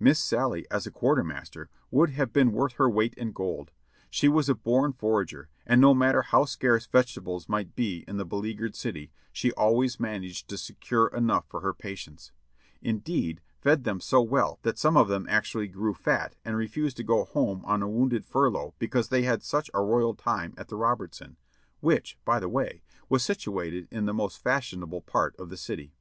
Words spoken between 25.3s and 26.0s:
of the city.